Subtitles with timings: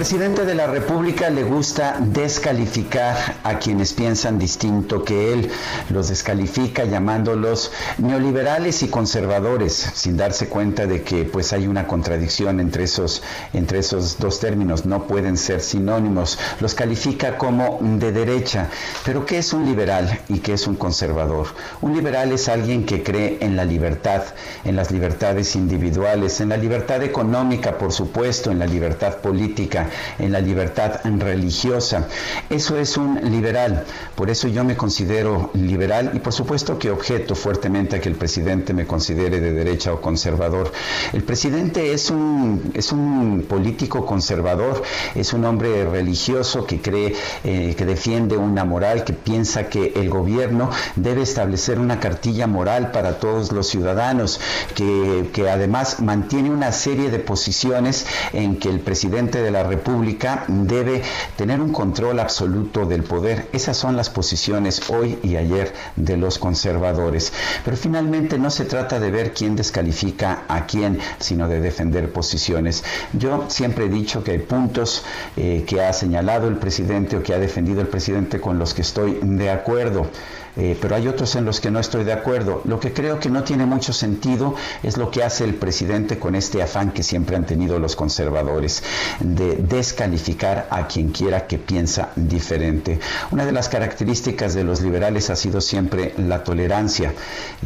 [0.00, 5.50] Presidente de la República le gusta descalificar a quienes piensan distinto que él.
[5.90, 12.60] Los descalifica llamándolos neoliberales y conservadores, sin darse cuenta de que pues hay una contradicción
[12.60, 13.22] entre esos,
[13.52, 16.38] entre esos dos términos, no pueden ser sinónimos.
[16.60, 18.70] Los califica como de derecha.
[19.04, 21.48] Pero ¿qué es un liberal y qué es un conservador?
[21.82, 24.22] Un liberal es alguien que cree en la libertad,
[24.64, 30.32] en las libertades individuales, en la libertad económica, por supuesto, en la libertad política en
[30.32, 32.08] la libertad religiosa.
[32.48, 33.84] Eso es un liberal.
[34.14, 38.16] Por eso yo me considero liberal y por supuesto que objeto fuertemente a que el
[38.16, 40.72] presidente me considere de derecha o conservador.
[41.12, 44.82] El presidente es un, es un político conservador,
[45.14, 50.10] es un hombre religioso que cree, eh, que defiende una moral, que piensa que el
[50.10, 54.40] gobierno debe establecer una cartilla moral para todos los ciudadanos,
[54.74, 60.44] que, que además mantiene una serie de posiciones en que el presidente de la República
[60.46, 61.00] debe
[61.36, 63.48] tener un control absoluto del poder.
[63.50, 67.32] Esas son las posiciones hoy y ayer de los conservadores.
[67.64, 72.84] Pero finalmente no se trata de ver quién descalifica a quién, sino de defender posiciones.
[73.14, 75.02] Yo siempre he dicho que hay puntos
[75.38, 78.82] eh, que ha señalado el presidente o que ha defendido el presidente con los que
[78.82, 80.10] estoy de acuerdo.
[80.56, 82.62] Eh, pero hay otros en los que no estoy de acuerdo.
[82.64, 86.34] Lo que creo que no tiene mucho sentido es lo que hace el presidente con
[86.34, 88.82] este afán que siempre han tenido los conservadores,
[89.20, 92.98] de descalificar a quien quiera que piensa diferente.
[93.30, 97.14] Una de las características de los liberales ha sido siempre la tolerancia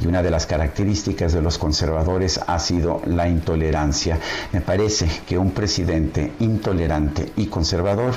[0.01, 4.19] y una de las características de los conservadores ha sido la intolerancia.
[4.53, 8.13] Me parece que un presidente intolerante y conservador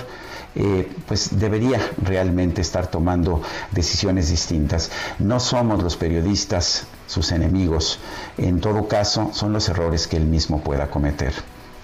[0.55, 4.91] eh, pues debería realmente estar tomando decisiones distintas.
[5.17, 7.99] No somos los periodistas sus enemigos,
[8.37, 11.31] en todo caso son los errores que él mismo pueda cometer.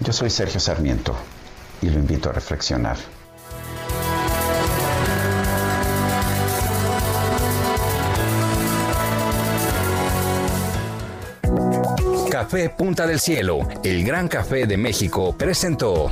[0.01, 1.15] Yo soy Sergio Sarmiento
[1.83, 2.95] y lo invito a reflexionar.
[12.31, 16.09] Café Punta del Cielo, el gran café de México, presentó.